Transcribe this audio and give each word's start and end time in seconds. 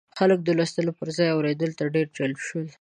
خلک 0.17 0.39
د 0.43 0.49
لوستلو 0.57 0.91
پر 0.99 1.07
ځای 1.17 1.29
اورېدلو 1.31 1.77
ته 1.79 1.85
ډېر 1.95 2.07
جلب 2.17 2.39
شول. 2.47 2.67